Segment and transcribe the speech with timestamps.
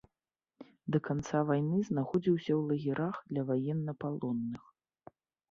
[0.95, 4.63] Да канца вайны знаходзіўся ў лагерах для ваеннапалонных.